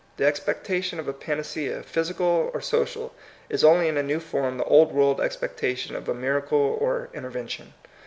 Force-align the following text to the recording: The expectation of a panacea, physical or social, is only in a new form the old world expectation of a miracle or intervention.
The 0.17 0.25
expectation 0.25 0.99
of 0.99 1.07
a 1.07 1.13
panacea, 1.13 1.83
physical 1.83 2.49
or 2.55 2.59
social, 2.59 3.13
is 3.49 3.63
only 3.63 3.87
in 3.87 3.97
a 3.97 4.01
new 4.01 4.19
form 4.19 4.57
the 4.57 4.63
old 4.63 4.91
world 4.91 5.21
expectation 5.21 5.95
of 5.95 6.09
a 6.09 6.13
miracle 6.15 6.57
or 6.81 7.09
intervention. 7.13 7.75